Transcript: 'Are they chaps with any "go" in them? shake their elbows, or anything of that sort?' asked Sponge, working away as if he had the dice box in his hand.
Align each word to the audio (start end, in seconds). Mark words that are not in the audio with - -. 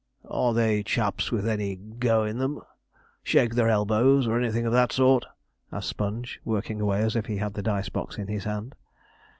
'Are 0.27 0.55
they 0.55 0.81
chaps 0.81 1.31
with 1.31 1.47
any 1.47 1.75
"go" 1.75 2.23
in 2.23 2.39
them? 2.39 2.59
shake 3.21 3.53
their 3.53 3.69
elbows, 3.69 4.25
or 4.25 4.35
anything 4.39 4.65
of 4.65 4.73
that 4.73 4.91
sort?' 4.91 5.27
asked 5.71 5.89
Sponge, 5.89 6.39
working 6.43 6.81
away 6.81 7.03
as 7.03 7.15
if 7.15 7.27
he 7.27 7.37
had 7.37 7.53
the 7.53 7.61
dice 7.61 7.89
box 7.89 8.17
in 8.17 8.27
his 8.27 8.45
hand. 8.45 8.73